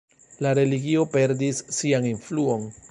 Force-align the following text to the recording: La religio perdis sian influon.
La 0.45 0.53
religio 0.59 1.05
perdis 1.17 1.63
sian 1.81 2.13
influon. 2.17 2.69